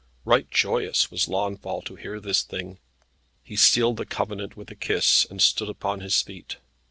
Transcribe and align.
Right 0.25 0.49
joyous 0.49 1.11
was 1.11 1.27
Launfal 1.27 1.83
to 1.83 1.93
hear 1.95 2.19
this 2.19 2.41
thing. 2.41 2.79
He 3.43 3.55
sealed 3.55 3.97
the 3.97 4.05
covenant 4.07 4.57
with 4.57 4.71
a 4.71 4.75
kiss, 4.75 5.27
and 5.29 5.39
stood 5.39 5.69
upon 5.69 5.99
his 5.99 6.19
feet. 6.23 6.57